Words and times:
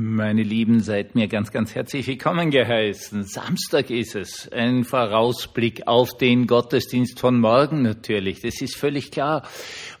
Meine 0.00 0.44
Lieben, 0.44 0.78
seid 0.78 1.16
mir 1.16 1.26
ganz, 1.26 1.50
ganz 1.50 1.74
herzlich 1.74 2.06
willkommen 2.06 2.52
geheißen. 2.52 3.24
Samstag 3.24 3.90
ist 3.90 4.14
es. 4.14 4.48
Ein 4.52 4.84
Vorausblick 4.84 5.88
auf 5.88 6.16
den 6.16 6.46
Gottesdienst 6.46 7.18
von 7.18 7.40
morgen 7.40 7.82
natürlich. 7.82 8.40
Das 8.40 8.60
ist 8.60 8.76
völlig 8.76 9.10
klar. 9.10 9.42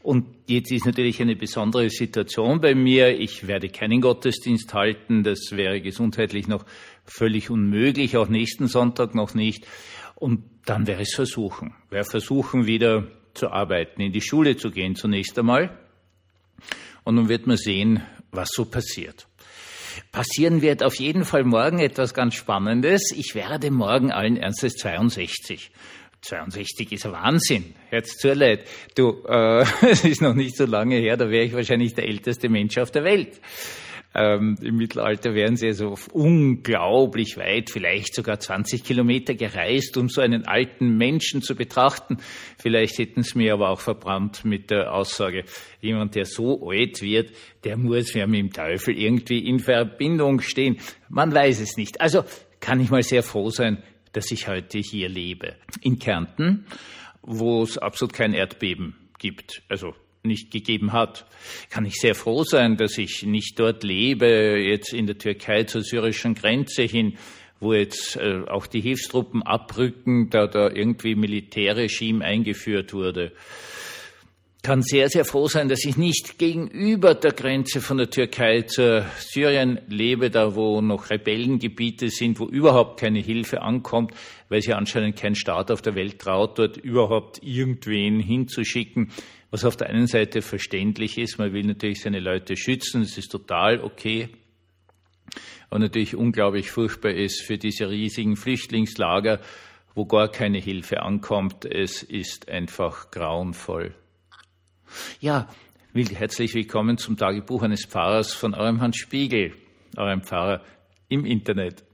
Und 0.00 0.26
jetzt 0.46 0.70
ist 0.70 0.86
natürlich 0.86 1.20
eine 1.20 1.34
besondere 1.34 1.90
Situation 1.90 2.60
bei 2.60 2.76
mir. 2.76 3.18
Ich 3.18 3.48
werde 3.48 3.70
keinen 3.70 4.00
Gottesdienst 4.00 4.72
halten. 4.72 5.24
Das 5.24 5.50
wäre 5.50 5.80
gesundheitlich 5.80 6.46
noch 6.46 6.64
völlig 7.04 7.50
unmöglich. 7.50 8.16
Auch 8.16 8.28
nächsten 8.28 8.68
Sonntag 8.68 9.16
noch 9.16 9.34
nicht. 9.34 9.66
Und 10.14 10.44
dann 10.64 10.86
wäre 10.86 11.02
es 11.02 11.12
versuchen. 11.12 11.74
Wäre 11.90 12.04
versuchen, 12.04 12.66
wieder 12.66 13.08
zu 13.34 13.50
arbeiten, 13.50 14.00
in 14.00 14.12
die 14.12 14.22
Schule 14.22 14.56
zu 14.56 14.70
gehen 14.70 14.94
zunächst 14.94 15.36
einmal. 15.36 15.76
Und 17.02 17.16
nun 17.16 17.28
wird 17.28 17.48
man 17.48 17.56
sehen, 17.56 18.00
was 18.30 18.50
so 18.52 18.64
passiert. 18.64 19.27
Passieren 20.12 20.62
wird 20.62 20.82
auf 20.82 20.94
jeden 20.96 21.24
Fall 21.24 21.44
morgen 21.44 21.78
etwas 21.78 22.14
ganz 22.14 22.34
Spannendes. 22.34 23.12
Ich 23.14 23.34
werde 23.34 23.70
morgen 23.70 24.10
allen 24.10 24.36
Ernstes 24.36 24.74
62. 24.74 25.70
62 26.20 26.92
ist 26.92 27.06
ein 27.06 27.12
Wahnsinn. 27.12 27.74
Herz 27.90 28.16
zur 28.16 28.34
Leid. 28.34 28.66
Du, 28.94 29.22
äh, 29.26 29.64
es 29.90 30.04
ist 30.04 30.20
noch 30.22 30.34
nicht 30.34 30.56
so 30.56 30.66
lange 30.66 30.96
her, 30.96 31.16
da 31.16 31.30
wäre 31.30 31.44
ich 31.44 31.52
wahrscheinlich 31.52 31.94
der 31.94 32.08
älteste 32.08 32.48
Mensch 32.48 32.76
auf 32.78 32.90
der 32.90 33.04
Welt. 33.04 33.40
Ähm, 34.20 34.56
Im 34.60 34.78
Mittelalter 34.78 35.32
wären 35.34 35.54
sie 35.54 35.68
also 35.68 35.94
unglaublich 36.12 37.36
weit, 37.36 37.70
vielleicht 37.70 38.16
sogar 38.16 38.40
20 38.40 38.82
Kilometer 38.82 39.34
gereist, 39.34 39.96
um 39.96 40.08
so 40.08 40.20
einen 40.20 40.44
alten 40.44 40.96
Menschen 40.96 41.40
zu 41.40 41.54
betrachten. 41.54 42.16
Vielleicht 42.58 42.98
hätten 42.98 43.22
sie 43.22 43.38
mir 43.38 43.52
aber 43.52 43.70
auch 43.70 43.78
verbrannt 43.78 44.44
mit 44.44 44.72
der 44.72 44.92
Aussage, 44.92 45.44
jemand, 45.80 46.16
der 46.16 46.24
so 46.24 46.68
alt 46.68 47.00
wird, 47.00 47.30
der 47.62 47.76
muss 47.76 48.12
ja 48.12 48.26
mit 48.26 48.40
dem 48.40 48.52
Teufel 48.52 48.98
irgendwie 48.98 49.46
in 49.46 49.60
Verbindung 49.60 50.40
stehen. 50.40 50.78
Man 51.08 51.32
weiß 51.32 51.60
es 51.60 51.76
nicht. 51.76 52.00
Also 52.00 52.24
kann 52.58 52.80
ich 52.80 52.90
mal 52.90 53.04
sehr 53.04 53.22
froh 53.22 53.50
sein, 53.50 53.84
dass 54.14 54.32
ich 54.32 54.48
heute 54.48 54.80
hier 54.80 55.08
lebe. 55.08 55.54
In 55.80 56.00
Kärnten, 56.00 56.66
wo 57.22 57.62
es 57.62 57.78
absolut 57.78 58.14
kein 58.14 58.34
Erdbeben 58.34 58.96
gibt. 59.20 59.62
Also 59.68 59.94
nicht 60.28 60.52
gegeben 60.52 60.92
hat. 60.92 61.26
Kann 61.70 61.84
ich 61.84 61.94
sehr 61.94 62.14
froh 62.14 62.44
sein, 62.44 62.76
dass 62.76 62.96
ich 62.98 63.24
nicht 63.24 63.58
dort 63.58 63.82
lebe, 63.82 64.58
jetzt 64.60 64.92
in 64.92 65.06
der 65.06 65.18
Türkei 65.18 65.64
zur 65.64 65.82
syrischen 65.82 66.34
Grenze 66.34 66.84
hin, 66.84 67.18
wo 67.60 67.74
jetzt 67.74 68.16
äh, 68.16 68.42
auch 68.46 68.66
die 68.66 68.80
Hilfstruppen 68.80 69.42
abrücken, 69.42 70.30
da 70.30 70.46
da 70.46 70.70
irgendwie 70.70 71.16
Militärregime 71.16 72.24
eingeführt 72.24 72.92
wurde. 72.92 73.32
Kann 74.62 74.82
sehr, 74.82 75.08
sehr 75.08 75.24
froh 75.24 75.46
sein, 75.46 75.68
dass 75.68 75.84
ich 75.84 75.96
nicht 75.96 76.38
gegenüber 76.38 77.14
der 77.14 77.32
Grenze 77.32 77.80
von 77.80 77.96
der 77.96 78.10
Türkei 78.10 78.62
zu 78.62 79.06
Syrien 79.18 79.80
lebe, 79.86 80.30
da 80.30 80.56
wo 80.56 80.80
noch 80.80 81.10
Rebellengebiete 81.10 82.10
sind, 82.10 82.40
wo 82.40 82.46
überhaupt 82.46 82.98
keine 82.98 83.20
Hilfe 83.20 83.62
ankommt, 83.62 84.12
weil 84.48 84.60
sich 84.60 84.74
anscheinend 84.74 85.16
kein 85.16 85.36
Staat 85.36 85.70
auf 85.70 85.80
der 85.80 85.94
Welt 85.94 86.18
traut, 86.18 86.58
dort 86.58 86.76
überhaupt 86.76 87.42
irgendwen 87.42 88.20
hinzuschicken 88.20 89.12
was 89.50 89.64
auf 89.64 89.76
der 89.76 89.88
einen 89.88 90.06
Seite 90.06 90.42
verständlich 90.42 91.16
ist, 91.16 91.38
man 91.38 91.52
will 91.52 91.64
natürlich 91.64 92.02
seine 92.02 92.20
Leute 92.20 92.54
schützen, 92.56 93.00
das 93.00 93.16
ist 93.16 93.32
total 93.32 93.80
okay, 93.80 94.28
und 95.70 95.80
natürlich 95.80 96.16
unglaublich 96.16 96.70
furchtbar 96.70 97.12
ist 97.12 97.42
für 97.42 97.58
diese 97.58 97.90
riesigen 97.90 98.36
Flüchtlingslager, 98.36 99.40
wo 99.94 100.06
gar 100.06 100.28
keine 100.30 100.58
Hilfe 100.58 101.02
ankommt. 101.02 101.66
Es 101.66 102.02
ist 102.02 102.48
einfach 102.48 103.10
grauenvoll. 103.10 103.94
Ja, 105.20 105.48
herzlich 105.94 106.54
willkommen 106.54 106.98
zum 106.98 107.16
Tagebuch 107.16 107.62
eines 107.62 107.84
Pfarrers 107.84 108.32
von 108.32 108.54
eurem 108.54 108.80
Hans 108.80 108.96
Spiegel, 108.96 109.52
eurem 109.96 110.22
Pfarrer 110.22 110.62
im 111.08 111.24
Internet. 111.24 111.84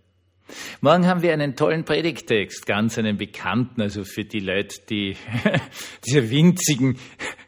Morgen 0.83 1.06
haben 1.06 1.23
wir 1.23 1.33
einen 1.33 1.56
tollen 1.56 1.84
Predigtext, 1.84 2.67
ganz 2.67 2.98
einen 2.98 3.17
bekannten, 3.17 3.81
also 3.81 4.05
für 4.05 4.25
die 4.25 4.41
Leute, 4.41 4.77
die 4.91 5.17
dieser 6.07 6.29
winzigen, 6.29 6.98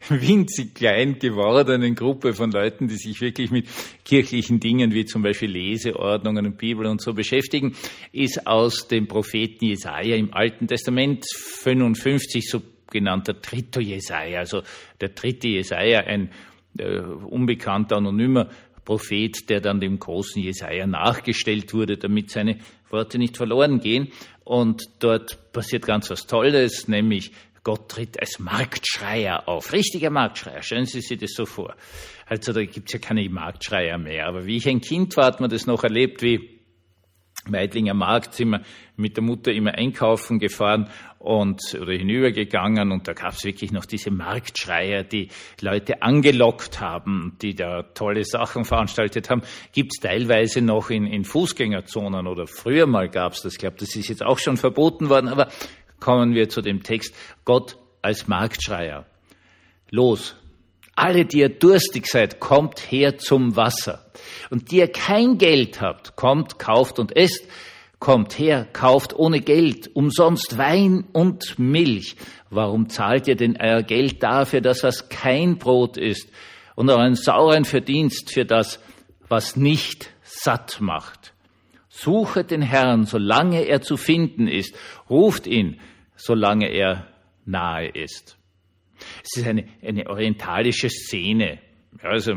winzig 0.09 0.73
klein 0.73 1.19
gewordenen 1.19 1.93
Gruppe 1.93 2.33
von 2.33 2.51
Leuten, 2.51 2.87
die 2.87 2.95
sich 2.95 3.21
wirklich 3.21 3.51
mit 3.51 3.67
kirchlichen 4.03 4.59
Dingen 4.59 4.93
wie 4.93 5.05
zum 5.05 5.21
Beispiel 5.21 5.51
Leseordnungen 5.51 6.47
und 6.47 6.57
Bibel 6.57 6.87
und 6.87 7.01
so 7.01 7.13
beschäftigen, 7.13 7.75
ist 8.11 8.47
aus 8.47 8.87
dem 8.87 9.07
Propheten 9.07 9.65
Jesaja 9.65 10.15
im 10.15 10.33
Alten 10.33 10.67
Testament 10.67 11.25
55 11.29 12.49
sogenannter 12.87 13.33
dritter 13.33 13.81
Jesaja, 13.81 14.39
also 14.39 14.63
der 15.01 15.09
dritte 15.09 15.47
Jesaja, 15.47 15.99
ein 16.01 16.31
äh, 16.77 16.99
unbekannter, 16.99 17.97
anonymer 17.97 18.49
Prophet, 18.85 19.49
der 19.49 19.59
dann 19.59 19.81
dem 19.81 19.99
großen 19.99 20.41
Jesaja 20.41 20.87
nachgestellt 20.87 21.73
wurde, 21.73 21.97
damit 21.97 22.31
seine 22.31 22.59
Worte 22.89 23.17
nicht 23.17 23.35
verloren 23.35 23.81
gehen. 23.81 24.13
Und 24.45 24.83
dort 24.99 25.51
passiert 25.51 25.85
ganz 25.85 26.09
was 26.09 26.25
Tolles, 26.25 26.87
nämlich 26.87 27.31
Gott 27.63 27.89
tritt 27.89 28.17
als 28.17 28.39
Marktschreier 28.39 29.49
auf. 29.49 29.73
Richtiger 29.73 30.09
Marktschreier. 30.09 30.61
Stellen 30.61 30.85
Sie 30.85 31.01
sich 31.01 31.19
das 31.19 31.31
so 31.33 31.45
vor. 31.45 31.75
Also 32.25 32.53
da 32.53 32.63
gibt's 32.63 32.93
ja 32.93 32.99
keine 32.99 33.27
Marktschreier 33.29 33.97
mehr. 33.97 34.27
Aber 34.27 34.45
wie 34.45 34.55
ich 34.55 34.69
ein 34.69 34.79
Kind 34.79 35.17
war, 35.17 35.25
hat 35.25 35.41
man 35.41 35.49
das 35.49 35.67
noch 35.67 35.83
erlebt, 35.83 36.21
wie 36.21 36.56
Meidlinger 37.49 37.93
Markt 37.93 38.33
sind 38.33 38.59
mit 38.95 39.17
der 39.17 39.23
Mutter 39.23 39.51
immer 39.51 39.73
einkaufen 39.73 40.39
gefahren 40.39 40.89
und 41.19 41.61
oder 41.79 41.93
hinübergegangen 41.93 42.91
und 42.91 43.07
da 43.07 43.13
gab 43.13 43.33
es 43.33 43.43
wirklich 43.43 43.71
noch 43.71 43.85
diese 43.85 44.11
Marktschreier, 44.11 45.03
die 45.03 45.29
Leute 45.61 46.01
angelockt 46.01 46.79
haben, 46.79 47.37
die 47.41 47.53
da 47.55 47.83
tolle 47.83 48.23
Sachen 48.23 48.65
veranstaltet 48.65 49.29
haben. 49.29 49.41
Gibt 49.73 49.93
es 49.95 50.01
teilweise 50.01 50.61
noch 50.61 50.89
in, 50.89 51.05
in 51.05 51.25
Fußgängerzonen 51.25 52.27
oder 52.27 52.47
früher 52.47 52.87
mal 52.87 53.09
gab 53.09 53.33
es 53.33 53.41
das. 53.41 53.53
Ich 53.53 53.59
glaube, 53.59 53.77
das 53.77 53.95
ist 53.95 54.09
jetzt 54.09 54.23
auch 54.23 54.39
schon 54.39 54.57
verboten 54.57 55.09
worden, 55.09 55.27
aber 55.27 55.49
kommen 55.99 56.33
wir 56.33 56.49
zu 56.49 56.61
dem 56.61 56.83
Text. 56.83 57.15
Gott 57.45 57.77
als 58.01 58.27
Marktschreier. 58.27 59.05
Los, 59.89 60.35
alle, 60.97 61.25
die 61.25 61.39
ihr 61.39 61.49
durstig 61.49 62.07
seid, 62.07 62.39
kommt 62.39 62.91
her 62.91 63.17
zum 63.17 63.55
Wasser. 63.55 64.05
Und 64.49 64.71
die 64.71 64.77
ihr 64.77 64.91
kein 64.91 65.37
Geld 65.37 65.79
habt, 65.81 66.15
kommt, 66.15 66.59
kauft 66.59 66.99
und 66.99 67.15
esst. 67.15 67.47
Kommt 67.99 68.37
her, 68.37 68.67
kauft 68.73 69.15
ohne 69.15 69.39
Geld, 69.41 69.95
umsonst 69.95 70.57
Wein 70.57 71.05
und 71.13 71.57
Milch. 71.57 72.15
Warum 72.51 72.89
zahlt 72.89 73.27
ihr 73.27 73.35
denn 73.35 73.57
euer 73.59 73.81
Geld 73.81 74.21
dafür, 74.21 74.61
dass 74.61 74.81
das 74.81 75.09
kein 75.09 75.57
Brot 75.57 75.97
ist 75.97 76.29
und 76.75 76.91
euren 76.91 77.15
sauren 77.15 77.65
Verdienst 77.65 78.31
für 78.31 78.45
das, 78.45 78.79
was 79.27 79.55
nicht 79.55 80.11
satt 80.21 80.79
macht? 80.79 81.33
Suchet 81.89 82.51
den 82.51 82.61
Herrn, 82.61 83.05
solange 83.05 83.61
er 83.65 83.81
zu 83.81 83.97
finden 83.97 84.47
ist. 84.47 84.75
Ruft 85.09 85.47
ihn, 85.47 85.79
solange 86.15 86.69
er 86.69 87.07
nahe 87.45 87.87
ist. 87.87 88.36
Es 89.23 89.37
ist 89.37 89.47
eine, 89.47 89.67
eine 89.81 90.07
orientalische 90.09 90.89
Szene. 90.89 91.59
Also 92.03 92.33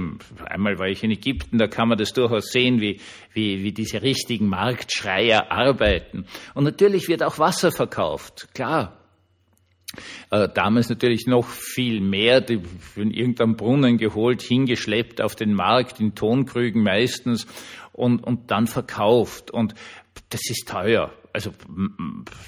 einmal 0.47 0.78
war 0.78 0.87
ich 0.87 1.04
in 1.04 1.10
Ägypten, 1.10 1.59
da 1.59 1.66
kann 1.66 1.88
man 1.88 1.98
das 1.98 2.12
durchaus 2.12 2.50
sehen, 2.50 2.81
wie, 2.81 3.00
wie, 3.34 3.62
wie 3.62 3.72
diese 3.72 4.00
richtigen 4.00 4.48
Marktschreier 4.48 5.50
arbeiten. 5.50 6.25
Und 6.54 6.65
natürlich 6.65 7.09
wird 7.09 7.22
auch 7.22 7.38
Wasser 7.38 7.71
verkauft, 7.71 8.48
klar. 8.54 8.97
Äh, 10.31 10.48
damals 10.54 10.88
natürlich 10.88 11.26
noch 11.26 11.47
viel 11.47 12.00
mehr, 12.00 12.41
die 12.41 12.60
von 12.94 13.10
irgendeinem 13.10 13.56
Brunnen 13.56 13.98
geholt, 13.98 14.41
hingeschleppt 14.41 15.21
auf 15.21 15.34
den 15.34 15.53
Markt, 15.53 15.98
in 16.00 16.15
Tonkrügen 16.15 16.82
meistens 16.82 17.47
und, 17.92 18.22
und 18.22 18.50
dann 18.53 18.69
verkauft. 18.69 19.50
Und 19.50 19.75
das 20.31 20.41
ist 20.49 20.69
teuer 20.69 21.13
also 21.33 21.53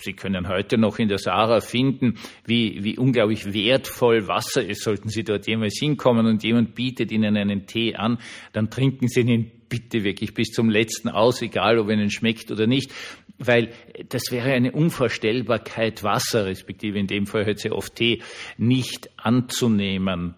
Sie 0.00 0.12
können 0.12 0.48
heute 0.48 0.78
noch 0.78 0.98
in 0.98 1.08
der 1.08 1.18
Sahara 1.18 1.60
finden, 1.60 2.18
wie, 2.44 2.82
wie 2.82 2.98
unglaublich 2.98 3.52
wertvoll 3.52 4.26
Wasser 4.26 4.64
ist. 4.64 4.82
Sollten 4.82 5.08
Sie 5.08 5.24
dort 5.24 5.46
jemals 5.46 5.78
hinkommen 5.78 6.26
und 6.26 6.42
jemand 6.42 6.74
bietet 6.74 7.12
Ihnen 7.12 7.36
einen 7.36 7.66
Tee 7.66 7.94
an, 7.94 8.18
dann 8.52 8.70
trinken 8.70 9.08
Sie 9.08 9.20
ihn 9.20 9.50
bitte 9.68 10.04
wirklich 10.04 10.34
bis 10.34 10.50
zum 10.50 10.68
letzten 10.68 11.08
aus, 11.08 11.42
egal 11.42 11.78
ob 11.78 11.90
Ihnen 11.90 12.10
schmeckt 12.10 12.50
oder 12.50 12.66
nicht, 12.66 12.92
weil 13.38 13.72
das 14.08 14.30
wäre 14.30 14.52
eine 14.52 14.72
Unvorstellbarkeit, 14.72 16.02
Wasser, 16.02 16.46
respektive 16.46 16.98
in 16.98 17.06
dem 17.06 17.26
Fall 17.26 17.46
heute 17.46 17.60
sehr 17.60 17.76
oft 17.76 17.94
Tee, 17.94 18.22
nicht 18.58 19.10
anzunehmen. 19.16 20.34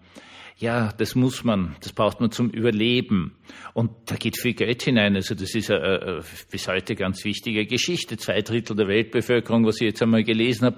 Ja, 0.57 0.93
das 0.97 1.15
muss 1.15 1.43
man, 1.43 1.75
das 1.81 1.91
braucht 1.91 2.21
man 2.21 2.31
zum 2.31 2.49
Überleben. 2.49 3.35
Und 3.73 3.91
da 4.05 4.15
geht 4.15 4.39
viel 4.39 4.53
Geld 4.53 4.83
hinein. 4.83 5.15
Also 5.15 5.35
das 5.35 5.53
ist 5.53 5.69
eine, 5.69 6.01
eine 6.01 6.21
bis 6.49 6.67
heute 6.69 6.95
ganz 6.95 7.25
wichtige 7.25 7.65
Geschichte. 7.65 8.15
Zwei 8.15 8.41
Drittel 8.41 8.75
der 8.77 8.87
Weltbevölkerung, 8.87 9.65
was 9.65 9.75
ich 9.75 9.87
jetzt 9.87 10.01
einmal 10.01 10.23
gelesen 10.23 10.67
habe, 10.67 10.77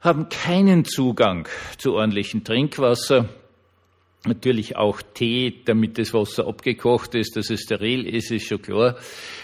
haben 0.00 0.28
keinen 0.28 0.84
Zugang 0.84 1.48
zu 1.78 1.94
ordentlichem 1.94 2.42
Trinkwasser. 2.42 3.28
Natürlich 4.24 4.76
auch 4.76 5.00
Tee, 5.14 5.62
damit 5.64 5.98
das 5.98 6.12
Wasser 6.12 6.48
abgekocht 6.48 7.14
ist, 7.14 7.36
dass 7.36 7.50
es 7.50 7.62
steril 7.62 8.06
ist, 8.06 8.32
ist 8.32 8.46
schon 8.46 8.62
klar. 8.62 8.96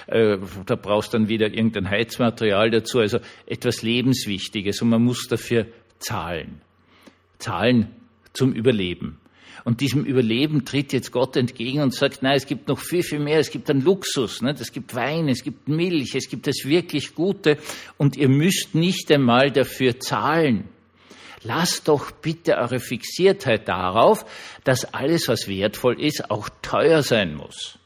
Äh, 0.08 0.38
da 0.66 0.74
brauchst 0.74 1.14
dann 1.14 1.28
wieder 1.28 1.46
irgendein 1.46 1.88
Heizmaterial 1.88 2.70
dazu, 2.70 2.98
also 2.98 3.18
etwas 3.46 3.82
Lebenswichtiges 3.82 4.82
und 4.82 4.88
man 4.88 5.02
muss 5.02 5.28
dafür 5.28 5.66
zahlen. 6.00 6.60
Zahlen 7.38 7.94
zum 8.32 8.52
Überleben. 8.52 9.18
Und 9.64 9.80
diesem 9.80 10.04
Überleben 10.04 10.64
tritt 10.64 10.92
jetzt 10.92 11.12
Gott 11.12 11.36
entgegen 11.36 11.80
und 11.80 11.94
sagt, 11.94 12.22
nein, 12.22 12.36
es 12.36 12.46
gibt 12.46 12.68
noch 12.68 12.78
viel, 12.78 13.02
viel 13.02 13.18
mehr. 13.18 13.38
Es 13.38 13.50
gibt 13.50 13.68
einen 13.70 13.82
Luxus, 13.82 14.42
ne? 14.42 14.54
es 14.58 14.72
gibt 14.72 14.94
Wein, 14.94 15.28
es 15.28 15.42
gibt 15.42 15.68
Milch, 15.68 16.14
es 16.14 16.28
gibt 16.28 16.46
das 16.46 16.64
wirklich 16.64 17.14
Gute 17.14 17.58
und 17.96 18.16
ihr 18.16 18.28
müsst 18.28 18.74
nicht 18.74 19.10
einmal 19.12 19.50
dafür 19.50 19.98
zahlen. 20.00 20.64
Lasst 21.42 21.88
doch 21.88 22.10
bitte 22.10 22.56
eure 22.56 22.80
Fixiertheit 22.80 23.68
darauf, 23.68 24.24
dass 24.64 24.92
alles, 24.92 25.28
was 25.28 25.48
wertvoll 25.48 26.00
ist, 26.00 26.30
auch 26.30 26.48
teuer 26.62 27.02
sein 27.02 27.34
muss. 27.34 27.78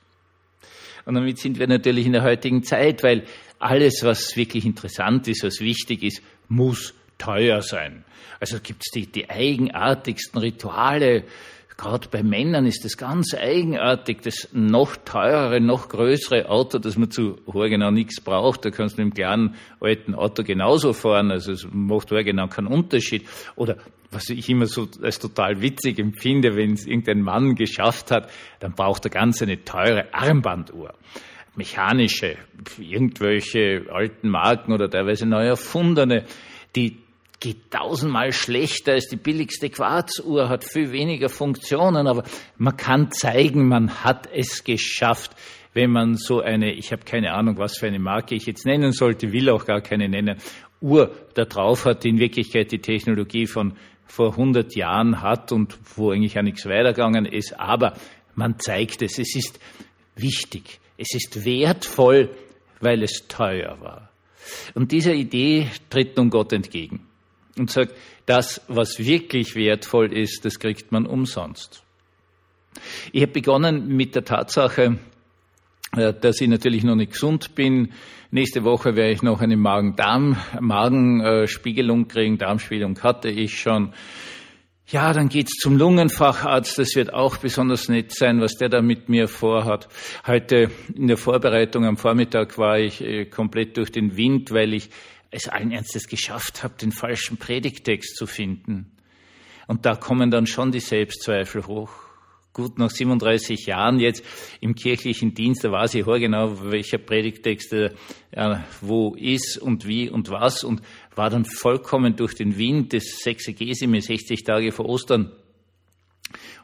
Und 1.05 1.15
damit 1.15 1.39
sind 1.39 1.59
wir 1.59 1.67
natürlich 1.67 2.07
in 2.07 2.13
der 2.13 2.23
heutigen 2.23 2.63
Zeit, 2.63 3.03
weil 3.03 3.25
alles, 3.59 4.03
was 4.03 4.37
wirklich 4.37 4.65
interessant 4.65 5.29
ist, 5.29 5.45
was 5.45 5.61
wichtig 5.61 6.03
ist, 6.03 6.23
muss 6.49 6.95
teuer 7.23 7.63
sein. 7.63 8.05
Also 8.41 8.59
gibt 8.61 8.83
es 8.85 8.91
die, 8.93 9.07
die 9.11 9.31
eigenartigsten 9.31 10.41
Rituale, 10.41 11.25
Gerade 11.79 12.07
bei 12.11 12.23
Männern 12.23 12.67
ist 12.67 12.85
das 12.85 12.97
ganz 12.97 13.35
eigenartig, 13.35 14.21
das 14.23 14.49
noch 14.53 14.95
teurere, 14.95 15.61
noch 15.61 15.89
größere 15.89 16.49
Auto, 16.49 16.79
das 16.79 16.97
man 16.97 17.11
zu 17.11 17.41
genau 17.47 17.91
nichts 17.91 18.21
braucht. 18.21 18.65
Da 18.65 18.71
kannst 18.71 18.99
du 18.99 19.03
mit 19.03 19.13
dem 19.13 19.15
kleinen 19.15 19.57
alten 19.81 20.15
Auto 20.15 20.45
genauso 20.45 20.93
fahren. 20.93 21.33
Also 21.33 21.51
es 21.51 21.67
macht 21.73 22.11
genau 22.11 22.47
keinen 22.47 22.69
Unterschied. 22.69 23.27
Oder 23.57 23.79
was 24.13 24.29
ich 24.29 24.49
immer 24.49 24.67
so 24.67 24.87
als 25.03 25.19
total 25.19 25.61
witzig 25.63 25.99
empfinde, 25.99 26.55
wenn 26.57 26.75
es 26.75 26.87
irgendein 26.87 27.23
Mann 27.23 27.55
geschafft 27.55 28.11
hat, 28.11 28.31
dann 28.61 28.75
braucht 28.75 29.07
er 29.07 29.11
ganz 29.11 29.43
eine 29.43 29.65
teure 29.65 30.13
Armbanduhr 30.15 30.95
mechanische, 31.55 32.37
irgendwelche 32.79 33.87
alten 33.91 34.29
Marken 34.29 34.73
oder 34.73 34.89
teilweise 34.89 35.27
neu 35.27 35.47
erfundene, 35.47 36.25
die 36.75 37.02
geht 37.43 37.73
tausendmal 37.73 38.33
schlechter 38.33 38.93
als 38.93 39.09
die 39.09 39.17
billigste 39.17 39.69
Quarzuhr, 39.69 40.49
hat 40.49 40.65
viel 40.65 40.93
weniger 40.93 41.29
Funktionen, 41.29 42.07
aber 42.07 42.23
man 42.57 42.77
kann 42.77 43.11
zeigen, 43.11 43.67
man 43.67 44.05
hat 44.05 44.29
es 44.33 44.63
geschafft, 44.63 45.33
wenn 45.75 45.91
man 45.91 46.15
so 46.17 46.41
eine, 46.41 46.73
ich 46.73 46.93
habe 46.93 47.03
keine 47.05 47.33
Ahnung, 47.35 47.59
was 47.59 47.77
für 47.77 47.89
eine 47.89 47.99
Marke 47.99 48.37
ich 48.37 48.47
jetzt 48.47 48.65
nennen 48.65 48.93
sollte, 48.93 49.33
will 49.33 49.51
auch 49.51 49.65
gar 49.65 49.81
keine 49.81 50.09
nennen, 50.09 50.37
Uhr 50.81 51.13
da 51.35 51.45
drauf 51.45 51.85
hat, 51.85 52.05
die 52.05 52.11
in 52.11 52.19
Wirklichkeit 52.21 52.71
die 52.71 52.81
Technologie 52.81 53.47
von 53.47 53.75
vor 54.07 54.33
100 54.33 54.77
Jahren 54.77 55.21
hat 55.21 55.51
und 55.51 55.77
wo 55.97 56.13
eigentlich 56.13 56.39
auch 56.39 56.43
nichts 56.43 56.67
weitergegangen 56.67 57.27
ist, 57.27 57.59
aber 57.59 57.95
man 58.37 58.61
zeigt 58.61 59.03
es, 59.03 59.19
es 59.19 59.35
ist 59.35 59.59
wichtig, 60.15 60.79
es 60.97 61.13
ist 61.13 61.45
wertvoll, 61.45 62.31
weil 62.81 63.03
es 63.03 63.27
teuer 63.27 63.81
war. 63.81 64.11
Und 64.75 64.93
dieser 64.93 65.15
Idee 65.15 65.67
tritt 65.91 66.17
nun 66.17 66.31
Gott 66.31 66.53
entgegen 66.53 67.09
und 67.59 67.71
sagt, 67.71 67.95
das, 68.27 68.61
was 68.69 68.99
wirklich 68.99 69.55
wertvoll 69.55 70.13
ist, 70.13 70.45
das 70.45 70.59
kriegt 70.59 70.93
man 70.93 71.07
umsonst. 71.07 71.83
Ich 73.13 73.23
habe 73.23 73.33
begonnen 73.33 73.89
mit 73.89 74.15
der 74.15 74.25
Tatsache, 74.25 74.99
äh, 75.97 76.13
dass 76.15 76.41
ich 76.41 76.49
natürlich 76.49 76.85
noch 76.85 76.97
nicht 76.97 77.13
gesund 77.13 77.55
bin. 77.55 77.93
Nächste 78.31 78.65
Woche 78.65 78.97
werde 78.97 79.13
ich 79.13 79.23
noch 79.23 79.43
eine 79.43 79.59
Magen-Darm-Magenspiegelung 79.59 82.09
kriegen. 82.09 82.39
Darmspiegelung 82.39 82.99
hatte 83.03 83.29
ich 83.29 83.61
schon. 83.61 83.93
Ja, 84.87 85.13
dann 85.13 85.29
geht's 85.29 85.59
zum 85.59 85.77
Lungenfacharzt. 85.77 86.79
Das 86.79 86.97
wird 86.97 87.13
auch 87.13 87.37
besonders 87.37 87.89
nett 87.89 88.13
sein, 88.13 88.41
was 88.41 88.57
der 88.57 88.71
da 88.71 88.81
mit 88.81 89.11
mir 89.11 89.29
vorhat. 89.29 89.89
Heute 90.27 90.71
in 90.95 91.09
der 91.09 91.19
Vorbereitung 91.19 91.85
am 91.85 91.99
Vormittag 91.99 92.57
war 92.57 92.79
ich 92.79 93.03
äh, 93.03 93.27
komplett 93.27 93.77
durch 93.77 93.93
den 93.93 94.17
Wind, 94.17 94.51
weil 94.51 94.73
ich 94.73 94.89
es 95.33 95.49
allen 95.49 95.73
Ernstes 95.73 96.07
geschafft 96.07 96.63
habe, 96.63 96.75
den 96.81 96.93
falschen 96.93 97.39
Predigtext 97.39 98.17
zu 98.17 98.27
finden. 98.27 98.93
Und 99.67 99.87
da 99.87 99.97
kommen 99.97 100.31
dann 100.31 100.47
schon 100.47 100.71
die 100.71 100.81
Selbstzweifel 100.81 101.67
hoch. 101.67 101.91
Gut, 102.53 102.79
nach 102.79 102.91
37 102.91 103.65
Jahren 103.65 103.99
jetzt 103.99 104.23
im 104.61 104.75
kirchlichen 104.75 105.33
Dienst, 105.33 105.65
da 105.65 105.73
weiß 105.73 105.95
ich 105.95 106.05
genau, 106.05 106.71
welcher 106.71 106.99
Predigtext 106.99 107.73
äh, 107.73 107.91
wo 108.83 109.15
ist 109.15 109.57
und 109.57 109.87
wie 109.87 110.11
und 110.11 110.29
was 110.29 110.63
und 110.63 110.83
war 111.15 111.31
dann 111.31 111.47
vollkommen 111.47 112.15
durch 112.15 112.35
den 112.35 112.59
Wind 112.59 112.93
des 112.93 113.21
Sexegesi 113.23 113.87
mir 113.87 114.03
60 114.03 114.45
Tage 114.45 114.71
vor 114.71 114.85
Ostern 114.85 115.33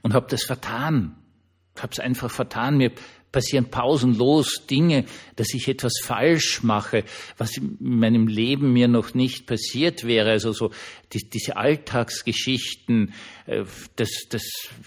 und 0.03 0.13
habe 0.13 0.27
das 0.29 0.45
vertan. 0.45 1.17
Habe 1.83 1.93
es 1.93 2.01
einfach 2.01 2.31
vertan. 2.31 2.77
Mir 2.77 2.93
passieren 3.31 3.71
pausenlos 3.71 4.67
Dinge, 4.67 5.05
dass 5.37 5.53
ich 5.53 5.69
etwas 5.69 6.01
falsch 6.03 6.63
mache, 6.63 7.05
was 7.37 7.57
in 7.59 7.77
meinem 7.81 8.27
Leben 8.27 8.73
mir 8.73 8.89
noch 8.89 9.15
nicht 9.15 9.47
passiert 9.47 10.05
wäre. 10.05 10.31
Also 10.31 10.53
so 10.53 10.71
die, 11.13 11.29
diese 11.29 11.57
Alltagsgeschichten, 11.57 13.13
äh, 13.47 13.65
das, 13.97 14.27
das 14.31 14.43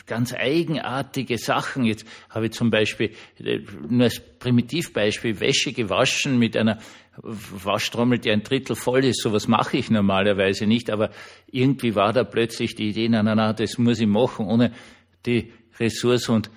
ganz 0.08 0.34
eigenartige 0.34 1.38
Sachen. 1.38 1.86
Jetzt 1.86 2.06
habe 2.30 2.48
ich 2.48 2.54
zum 2.54 2.72
Beispiel, 2.72 3.12
äh, 3.40 3.60
nur 3.88 4.06
als 4.06 4.20
Primitivbeispiel, 4.40 5.40
Wäsche 5.40 5.72
gewaschen 5.74 6.40
mit 6.40 6.58
einer 6.58 6.80
Waschtrommel, 7.22 8.20
die 8.20 8.32
ein 8.32 8.42
Drittel 8.42 8.76
voll 8.76 9.06
ist. 9.06 9.22
Sowas 9.22 9.48
mache 9.48 9.78
ich 9.78 9.92
normalerweise 9.92 10.66
nicht, 10.66 10.90
aber 10.90 11.12
irgendwie 11.52 11.94
war 11.94 12.14
da 12.14 12.24
plötzlich 12.24 12.74
die 12.76 12.90
Idee, 12.90 13.10
na, 13.10 13.22
na, 13.22 13.36
na, 13.36 13.54
das 13.54 13.78
muss 13.78 14.00
ich 14.00 14.08
machen, 14.08 14.48
ohne 14.48 14.74
die 15.26 15.52
Ressource 15.80 16.30
und 16.30 16.50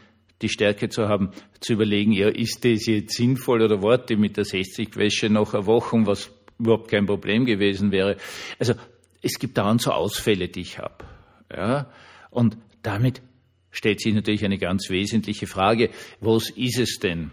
die 0.42 0.48
Stärke 0.48 0.88
zu 0.88 1.08
haben, 1.08 1.30
zu 1.60 1.74
überlegen, 1.74 2.12
ja, 2.12 2.28
ist 2.28 2.64
das 2.64 2.86
jetzt 2.86 3.16
sinnvoll 3.16 3.62
oder 3.62 3.82
warte 3.82 4.16
mit 4.16 4.36
der 4.36 4.44
60-Wäsche 4.44 5.28
noch 5.30 5.54
eine 5.54 5.66
Woche, 5.66 6.06
was 6.06 6.30
überhaupt 6.58 6.90
kein 6.90 7.06
Problem 7.06 7.44
gewesen 7.44 7.92
wäre. 7.92 8.16
Also 8.58 8.74
es 9.22 9.38
gibt 9.38 9.58
dauernd 9.58 9.80
so 9.80 9.90
Ausfälle, 9.90 10.48
die 10.48 10.60
ich 10.60 10.78
habe. 10.78 11.04
Ja? 11.50 11.90
Und 12.30 12.58
damit 12.82 13.22
stellt 13.70 14.00
sich 14.00 14.14
natürlich 14.14 14.44
eine 14.44 14.58
ganz 14.58 14.90
wesentliche 14.90 15.46
Frage, 15.46 15.90
was 16.20 16.50
ist 16.50 16.78
es 16.78 16.98
denn? 16.98 17.30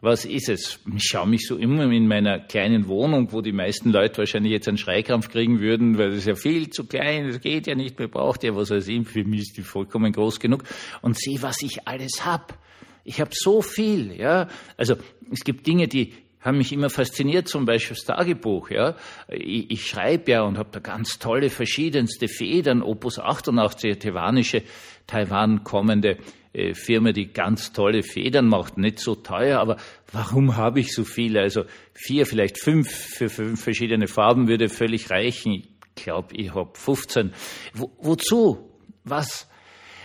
Was 0.00 0.24
ist 0.26 0.48
es? 0.48 0.78
Ich 0.94 1.04
schaue 1.04 1.26
mich 1.26 1.46
so 1.46 1.56
immer 1.56 1.90
in 1.90 2.06
meiner 2.06 2.38
kleinen 2.38 2.86
Wohnung, 2.86 3.32
wo 3.32 3.40
die 3.40 3.52
meisten 3.52 3.90
Leute 3.90 4.18
wahrscheinlich 4.18 4.52
jetzt 4.52 4.68
einen 4.68 4.76
Schreikrampf 4.76 5.30
kriegen 5.30 5.60
würden, 5.60 5.96
weil 5.96 6.12
es 6.12 6.26
ja 6.26 6.34
viel 6.34 6.68
zu 6.68 6.84
klein, 6.84 7.28
das 7.28 7.40
geht 7.40 7.66
ja 7.66 7.74
nicht, 7.74 7.98
man 7.98 8.10
braucht 8.10 8.44
ja 8.44 8.54
was 8.54 8.70
weiß 8.70 8.88
ich, 8.88 9.08
für 9.08 9.24
mich 9.24 9.40
ist 9.40 9.56
die 9.56 9.62
vollkommen 9.62 10.12
groß 10.12 10.38
genug 10.38 10.64
und 11.00 11.18
sehe, 11.18 11.40
was 11.40 11.62
ich 11.62 11.88
alles 11.88 12.26
hab. 12.26 12.58
Ich 13.04 13.20
habe 13.20 13.30
so 13.32 13.62
viel, 13.62 14.12
ja. 14.18 14.48
Also 14.76 14.96
es 15.32 15.44
gibt 15.44 15.66
Dinge, 15.66 15.88
die 15.88 16.12
haben 16.40 16.58
mich 16.58 16.72
immer 16.72 16.90
fasziniert, 16.90 17.48
zum 17.48 17.64
Beispiel 17.64 17.96
das 17.96 18.04
Tagebuch. 18.04 18.70
Ja. 18.70 18.96
Ich, 19.28 19.70
ich 19.70 19.86
schreibe 19.86 20.30
ja 20.30 20.42
und 20.42 20.58
habe 20.58 20.68
da 20.72 20.80
ganz 20.80 21.18
tolle 21.18 21.50
verschiedenste 21.50 22.28
Federn, 22.28 22.82
Opus 22.82 23.18
88, 23.18 23.98
taiwanische, 23.98 24.62
Taiwan 25.06 25.64
kommende 25.64 26.18
äh, 26.56 26.74
Firma, 26.74 27.12
die 27.12 27.32
ganz 27.32 27.72
tolle 27.72 28.02
Federn 28.02 28.48
macht, 28.48 28.78
nicht 28.78 28.98
so 28.98 29.14
teuer, 29.14 29.60
aber 29.60 29.76
warum 30.10 30.56
habe 30.56 30.80
ich 30.80 30.94
so 30.94 31.04
viele? 31.04 31.40
Also 31.40 31.64
vier, 31.92 32.24
vielleicht 32.24 32.58
fünf 32.58 32.90
für 32.90 33.28
fünf 33.28 33.62
verschiedene 33.62 34.06
Farben 34.06 34.48
würde 34.48 34.70
völlig 34.70 35.10
reichen. 35.10 35.52
Ich 35.52 36.02
glaube, 36.02 36.34
ich 36.34 36.54
habe 36.54 36.70
15. 36.72 37.34
Wo, 37.74 37.90
wozu? 37.98 38.70
Was? 39.04 39.48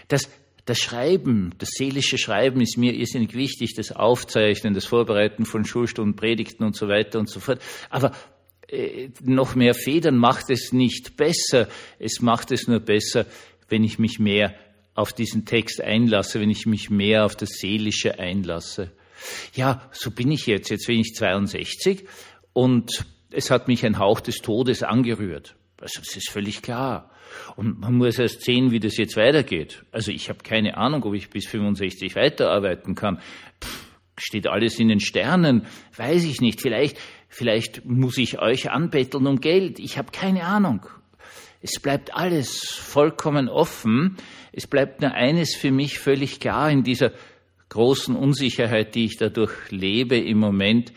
Das, 0.09 0.29
das 0.65 0.77
Schreiben, 0.79 1.55
das 1.57 1.69
seelische 1.71 2.17
Schreiben 2.17 2.59
ist 2.59 2.77
mir 2.77 2.93
irrsinnig 2.93 3.33
wichtig, 3.33 3.73
das 3.75 3.93
Aufzeichnen, 3.93 4.73
das 4.73 4.85
Vorbereiten 4.85 5.45
von 5.45 5.63
Schulstunden, 5.63 6.17
Predigten 6.17 6.65
und 6.65 6.75
so 6.75 6.89
weiter 6.89 7.19
und 7.19 7.29
so 7.29 7.39
fort. 7.39 7.61
Aber 7.89 8.11
äh, 8.67 9.09
noch 9.23 9.55
mehr 9.55 9.73
Federn 9.73 10.17
macht 10.17 10.49
es 10.49 10.73
nicht 10.73 11.15
besser. 11.15 11.69
Es 11.97 12.19
macht 12.19 12.51
es 12.51 12.67
nur 12.67 12.81
besser, 12.81 13.25
wenn 13.69 13.85
ich 13.85 13.99
mich 13.99 14.19
mehr 14.19 14.53
auf 14.93 15.13
diesen 15.13 15.45
Text 15.45 15.81
einlasse, 15.81 16.39
wenn 16.39 16.49
ich 16.49 16.65
mich 16.65 16.89
mehr 16.89 17.25
auf 17.25 17.35
das 17.35 17.49
Seelische 17.59 18.19
einlasse. 18.19 18.91
Ja, 19.53 19.89
so 19.91 20.11
bin 20.11 20.31
ich 20.31 20.47
jetzt. 20.47 20.69
Jetzt 20.69 20.87
bin 20.87 20.99
ich 20.99 21.13
62 21.15 22.05
und 22.53 23.05
es 23.31 23.51
hat 23.51 23.67
mich 23.67 23.85
ein 23.85 23.99
Hauch 23.99 24.19
des 24.19 24.37
Todes 24.37 24.83
angerührt. 24.83 25.55
Also 25.79 25.99
das 25.99 26.15
ist 26.15 26.29
völlig 26.29 26.61
klar. 26.61 27.11
Und 27.55 27.79
man 27.79 27.95
muss 27.95 28.19
erst 28.19 28.43
sehen, 28.43 28.71
wie 28.71 28.79
das 28.79 28.97
jetzt 28.97 29.15
weitergeht. 29.15 29.83
Also 29.91 30.11
ich 30.11 30.29
habe 30.29 30.39
keine 30.43 30.77
Ahnung, 30.77 31.03
ob 31.03 31.13
ich 31.13 31.29
bis 31.29 31.47
65 31.47 32.15
weiterarbeiten 32.15 32.93
kann. 32.93 33.19
Pff, 33.63 33.85
steht 34.17 34.47
alles 34.47 34.79
in 34.79 34.89
den 34.89 34.99
Sternen, 34.99 35.65
weiß 35.95 36.25
ich 36.25 36.41
nicht. 36.41 36.61
Vielleicht, 36.61 36.97
vielleicht 37.29 37.85
muss 37.85 38.17
ich 38.17 38.39
euch 38.39 38.69
anbetteln 38.69 39.27
um 39.27 39.39
Geld. 39.39 39.79
Ich 39.79 39.97
habe 39.97 40.11
keine 40.11 40.43
Ahnung. 40.43 40.85
Es 41.61 41.79
bleibt 41.79 42.15
alles 42.15 42.65
vollkommen 42.65 43.47
offen. 43.47 44.17
Es 44.51 44.65
bleibt 44.65 45.01
nur 45.01 45.11
eines 45.11 45.55
für 45.55 45.71
mich 45.71 45.99
völlig 45.99 46.39
klar 46.39 46.71
in 46.71 46.83
dieser 46.83 47.11
großen 47.69 48.15
Unsicherheit, 48.15 48.95
die 48.95 49.05
ich 49.05 49.17
dadurch 49.17 49.51
lebe 49.69 50.17
im 50.17 50.39
Moment. 50.39 50.91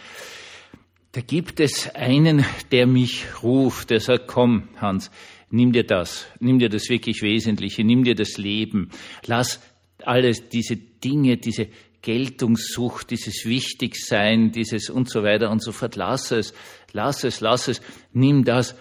Da 1.13 1.21
gibt 1.21 1.61
es 1.61 1.95
einen, 1.95 2.45
der 2.73 2.87
mich 2.87 3.27
ruft, 3.43 3.91
der 3.91 4.01
sagt, 4.01 4.27
komm, 4.27 4.69
Hans, 4.77 5.11
nimm 5.51 5.73
dir 5.73 5.85
das, 5.85 6.27
nimm 6.41 6.59
dir 6.59 6.69
das 6.69 6.89
wirklich 6.89 7.23
Wesentliche, 7.23 7.85
nimm 7.85 8.03
dir 8.03 8.17
das 8.17 8.37
Leben, 8.37 8.91
lass 9.27 9.61
alles 10.03 10.49
diese 10.49 10.77
Dinge, 10.77 11.37
diese 11.37 11.69
Geltungssucht, 12.03 13.11
dieses 13.11 13.47
Wichtigsein, 13.47 14.51
dieses 14.51 14.91
und 14.91 15.09
so 15.09 15.23
weiter 15.23 15.51
und 15.51 15.63
so 15.63 15.71
fort, 15.71 15.95
lass 15.95 16.33
es, 16.33 16.53
lass 16.93 17.23
es, 17.23 17.41
lass 17.41 17.69
es, 17.69 17.81
nimm 18.13 18.45
das, 18.45 18.75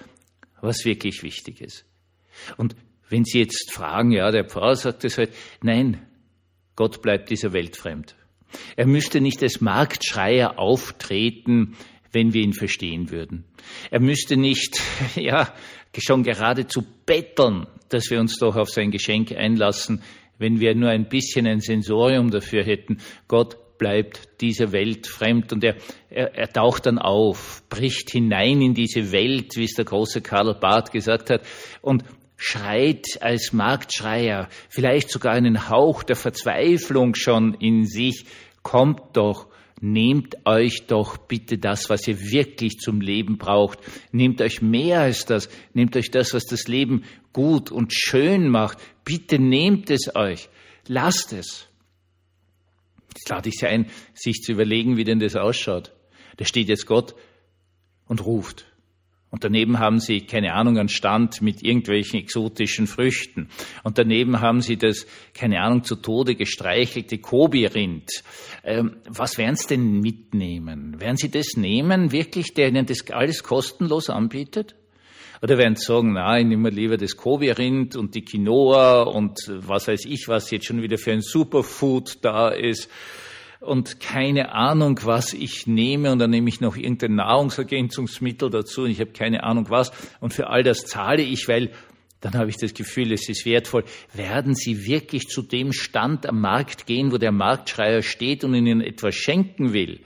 was 0.64 0.86
wirklich 0.86 1.24
wichtig 1.24 1.62
ist. 1.62 1.86
Und 2.58 2.76
wenn 3.10 3.26
Sie 3.26 3.40
jetzt 3.40 3.72
fragen, 3.72 4.12
ja, 4.12 4.32
der 4.32 4.46
Pfarrer 4.46 4.76
sagt 4.76 5.04
es 5.04 5.18
halt, 5.18 5.32
nein, 5.62 6.02
Gott 6.76 7.02
bleibt 7.02 7.30
dieser 7.30 7.54
Welt 7.54 7.76
fremd. 7.76 8.16
Er 8.76 8.88
müsste 8.88 9.22
nicht 9.22 9.42
als 9.44 9.62
Marktschreier 9.62 10.58
auftreten, 10.58 11.76
wenn 12.12 12.34
wir 12.34 12.42
ihn 12.42 12.54
verstehen 12.54 13.12
würden. 13.12 13.44
Er 13.92 14.00
müsste 14.00 14.38
nicht, 14.38 14.82
ja, 15.16 15.54
schon 15.98 16.24
geradezu 16.24 16.84
betteln, 17.06 17.68
dass 17.90 18.10
wir 18.10 18.20
uns 18.20 18.38
doch 18.38 18.56
auf 18.56 18.70
sein 18.70 18.90
Geschenk 18.90 19.32
einlassen, 19.32 20.02
wenn 20.40 20.60
wir 20.60 20.74
nur 20.76 20.90
ein 20.90 21.10
bisschen 21.10 21.46
ein 21.46 21.60
Sensorium 21.60 22.32
dafür 22.32 22.64
hätten. 22.64 22.98
Gott 23.28 23.58
bleibt 23.78 24.42
dieser 24.42 24.72
Welt 24.72 25.08
fremd 25.08 25.54
und 25.54 25.64
er, 25.64 25.76
er, 26.10 26.36
er 26.36 26.50
taucht 26.50 26.86
dann 26.86 26.98
auf, 26.98 27.64
bricht 27.70 28.12
hinein 28.12 28.62
in 28.62 28.74
diese 28.74 29.12
Welt, 29.12 29.56
wie 29.56 29.66
es 29.66 29.74
der 29.74 29.86
große 29.86 30.22
Karl 30.22 30.56
Barth 30.60 30.92
gesagt 30.92 31.30
hat, 31.30 31.42
und 31.82 32.04
schreit 32.38 33.06
als 33.22 33.54
Marktschreier, 33.54 34.50
vielleicht 34.70 35.10
sogar 35.10 35.34
einen 35.34 35.70
Hauch 35.70 36.04
der 36.04 36.16
Verzweiflung 36.16 37.16
schon 37.16 37.54
in 37.56 37.86
sich, 37.86 38.26
kommt 38.64 39.02
doch, 39.16 39.48
nehmt 39.82 40.38
euch 40.46 40.88
doch 40.88 41.18
bitte 41.18 41.58
das, 41.58 41.90
was 41.90 42.08
ihr 42.08 42.20
wirklich 42.20 42.80
zum 42.80 43.02
Leben 43.02 43.38
braucht. 43.38 43.80
Nehmt 44.12 44.42
euch 44.42 44.62
mehr 44.62 45.02
als 45.02 45.26
das. 45.26 45.50
Nehmt 45.74 45.96
euch 45.98 46.10
das, 46.10 46.34
was 46.34 46.46
das 46.46 46.68
Leben 46.70 47.04
gut 47.34 47.70
und 47.70 47.94
schön 47.94 48.50
macht. 48.50 48.78
Bitte 49.04 49.40
nehmt 49.40 49.90
es 49.90 50.16
euch. 50.16 50.48
Lasst 50.88 51.34
es. 51.34 51.68
Jetzt 53.16 53.30
lade 53.30 53.50
ich 53.50 53.56
Sie 53.56 53.68
ein, 53.68 53.86
sich 54.14 54.42
zu 54.42 54.54
überlegen, 54.54 54.98
wie 54.98 55.04
denn 55.04 55.20
das 55.20 55.36
ausschaut. 55.36 55.92
Da 56.38 56.46
steht 56.46 56.68
jetzt 56.68 56.88
Gott 56.88 57.14
und 58.08 58.26
ruft. 58.26 58.66
Und 59.30 59.44
daneben 59.44 59.80
haben 59.80 60.00
sie, 60.00 60.22
keine 60.22 60.54
Ahnung, 60.54 60.78
einen 60.78 60.90
Stand 60.90 61.42
mit 61.42 61.64
irgendwelchen 61.64 62.20
exotischen 62.20 62.86
Früchten. 62.86 63.50
Und 63.84 63.98
daneben 63.98 64.42
haben 64.42 64.62
sie 64.62 64.78
das, 64.78 65.08
keine 65.34 65.62
Ahnung, 65.62 65.84
zu 65.84 65.96
Tode 65.96 66.36
gestreichelte 66.36 67.18
Kobi-Rind. 67.18 68.24
Ähm, 68.64 68.98
was 69.08 69.40
werden 69.40 69.56
sie 69.56 69.70
denn 69.70 70.02
mitnehmen? 70.02 71.02
Werden 71.02 71.18
sie 71.18 71.32
das 71.32 71.56
nehmen, 71.56 72.12
wirklich, 72.12 72.54
der 72.54 72.68
ihnen 72.68 72.86
das 72.86 73.10
alles 73.10 73.42
kostenlos 73.42 74.12
anbietet? 74.12 74.76
Oder 75.44 75.58
werden 75.58 75.76
sie 75.76 75.84
sagen, 75.84 76.16
ich 76.16 76.46
nehme 76.46 76.70
lieber 76.70 76.96
das 76.96 77.18
Kobi-Rind 77.18 77.98
und 77.98 78.16
die 78.16 78.24
Quinoa 78.24 79.02
und 79.02 79.38
was 79.50 79.90
weiß 79.90 80.06
ich, 80.06 80.30
was 80.30 80.50
jetzt 80.52 80.68
schon 80.68 80.82
wieder 80.82 80.98
für 80.98 81.12
ein 81.12 81.22
Superfood 81.22 82.20
da 82.22 82.48
ist. 82.48 82.90
Und 83.60 84.00
keine 84.00 84.54
Ahnung, 84.54 85.02
was 85.04 85.34
ich 85.34 85.68
nehme. 85.68 86.14
Und 86.14 86.20
dann 86.20 86.30
nehme 86.30 86.48
ich 86.48 86.62
noch 86.62 86.78
irgendein 86.78 87.16
Nahrungsergänzungsmittel 87.16 88.52
dazu 88.52 88.84
und 88.84 88.92
ich 88.92 89.02
habe 89.02 89.12
keine 89.12 89.44
Ahnung 89.44 89.70
was. 89.70 89.92
Und 90.22 90.34
für 90.34 90.48
all 90.48 90.64
das 90.64 90.86
zahle 90.86 91.24
ich, 91.24 91.50
weil 91.50 91.72
dann 92.22 92.36
habe 92.36 92.50
ich 92.50 92.56
das 92.56 92.74
Gefühl, 92.74 93.12
es 93.12 93.28
ist 93.28 93.46
wertvoll. 93.46 93.84
Werden 94.14 94.56
Sie 94.56 94.86
wirklich 94.86 95.28
zu 95.28 95.42
dem 95.42 95.74
Stand 95.74 96.26
am 96.26 96.40
Markt 96.40 96.86
gehen, 96.86 97.12
wo 97.12 97.18
der 97.18 97.34
Marktschreier 97.34 98.02
steht 98.02 98.46
und 98.46 98.56
Ihnen 98.56 98.80
etwas 98.80 99.16
schenken 99.16 99.74
will? 99.74 100.00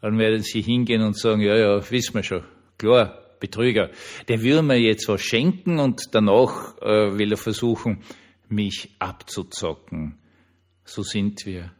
Dann 0.00 0.18
werden 0.18 0.42
Sie 0.42 0.60
hingehen 0.60 1.02
und 1.02 1.16
sagen, 1.16 1.40
ja, 1.40 1.56
ja, 1.56 1.88
wissen 1.88 2.14
wir 2.14 2.24
schon, 2.24 2.42
klar, 2.78 3.21
Betrüger. 3.42 3.90
Der 4.28 4.42
will 4.42 4.62
mir 4.62 4.78
jetzt 4.78 5.08
was 5.08 5.20
schenken 5.20 5.78
und 5.80 6.14
danach 6.14 6.78
äh, 6.80 7.18
will 7.18 7.32
er 7.32 7.36
versuchen, 7.36 8.02
mich 8.48 8.94
abzuzocken. 9.00 10.18
So 10.84 11.02
sind 11.02 11.44
wir. 11.44 11.72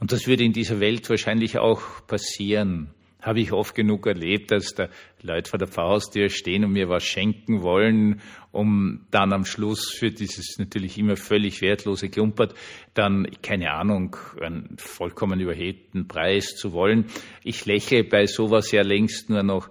Und 0.00 0.12
das 0.12 0.26
würde 0.26 0.44
in 0.44 0.52
dieser 0.52 0.80
Welt 0.80 1.08
wahrscheinlich 1.10 1.58
auch 1.58 2.06
passieren. 2.06 2.94
Habe 3.20 3.40
ich 3.40 3.52
oft 3.52 3.74
genug 3.74 4.06
erlebt, 4.06 4.52
dass 4.52 4.74
da 4.74 4.88
Leute 5.20 5.50
vor 5.50 5.58
der 5.58 5.68
Pfarrhaustür 5.68 6.28
stehen 6.28 6.64
und 6.64 6.72
mir 6.72 6.88
was 6.88 7.04
schenken 7.04 7.62
wollen, 7.62 8.20
um 8.52 9.06
dann 9.10 9.32
am 9.32 9.44
Schluss 9.44 9.90
für 9.90 10.10
dieses 10.10 10.58
natürlich 10.58 10.96
immer 10.96 11.16
völlig 11.16 11.60
wertlose 11.60 12.08
Klumpert 12.08 12.54
dann, 12.94 13.26
keine 13.42 13.72
Ahnung, 13.72 14.16
einen 14.40 14.76
vollkommen 14.78 15.40
überhebten 15.40 16.06
Preis 16.06 16.54
zu 16.54 16.72
wollen. 16.72 17.06
Ich 17.42 17.66
lächle 17.66 18.04
bei 18.04 18.26
sowas 18.26 18.70
ja 18.70 18.82
längst 18.82 19.28
nur 19.28 19.42
noch. 19.42 19.70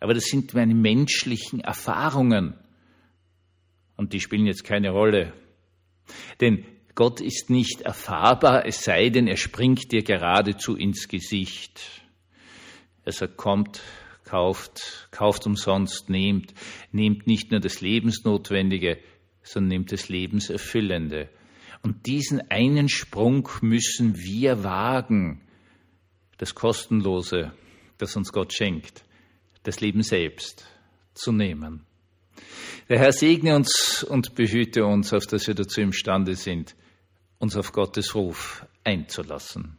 Aber 0.00 0.14
das 0.14 0.24
sind 0.24 0.54
meine 0.54 0.74
menschlichen 0.74 1.60
Erfahrungen. 1.60 2.54
Und 3.96 4.12
die 4.12 4.20
spielen 4.20 4.46
jetzt 4.46 4.64
keine 4.64 4.90
Rolle. 4.90 5.32
Denn 6.40 6.64
Gott 6.94 7.20
ist 7.20 7.50
nicht 7.50 7.82
erfahrbar, 7.82 8.66
es 8.66 8.82
sei 8.82 9.08
denn, 9.10 9.28
er 9.28 9.36
springt 9.36 9.92
dir 9.92 10.02
geradezu 10.02 10.76
ins 10.76 11.08
Gesicht. 11.08 11.80
Er 13.04 13.12
sagt, 13.12 13.36
kommt, 13.36 13.80
kauft, 14.24 15.08
kauft 15.10 15.46
umsonst, 15.46 16.10
nehmt, 16.10 16.54
nehmt 16.92 17.26
nicht 17.26 17.50
nur 17.50 17.60
das 17.60 17.80
Lebensnotwendige, 17.80 18.98
sondern 19.42 19.68
nehmt 19.68 19.92
das 19.92 20.08
Lebenserfüllende. 20.08 21.28
Und 21.82 22.06
diesen 22.06 22.50
einen 22.50 22.88
Sprung 22.88 23.48
müssen 23.62 24.16
wir 24.16 24.64
wagen, 24.64 25.40
das 26.38 26.54
Kostenlose, 26.54 27.52
das 27.98 28.16
uns 28.16 28.32
Gott 28.32 28.52
schenkt, 28.52 29.04
das 29.68 29.80
Leben 29.80 30.02
selbst 30.02 30.66
zu 31.12 31.30
nehmen. 31.30 31.84
Der 32.88 32.98
Herr 32.98 33.12
segne 33.12 33.54
uns 33.54 34.02
und 34.02 34.34
behüte 34.34 34.86
uns, 34.86 35.12
auf 35.12 35.26
dass 35.26 35.46
wir 35.46 35.54
dazu 35.54 35.82
imstande 35.82 36.36
sind 36.36 36.74
uns 37.38 37.54
auf 37.54 37.72
Gottes 37.72 38.14
Ruf 38.14 38.66
einzulassen. 38.82 39.76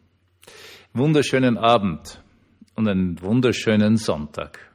Wunderschönen 0.93 1.57
Abend 1.57 2.23
und 2.75 2.87
einen 2.87 3.19
wunderschönen 3.21 3.97
Sonntag. 3.97 4.68